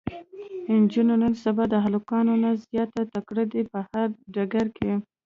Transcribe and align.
انجونې 0.73 1.15
نن 1.23 1.33
سبا 1.43 1.63
د 1.69 1.75
هلکانو 1.85 2.33
نه 2.43 2.51
زياته 2.65 3.01
تکړه 3.13 3.43
دي 3.51 3.61
په 3.71 3.79
هر 3.89 4.07
ډګر 4.33 4.67
کې 4.77 4.91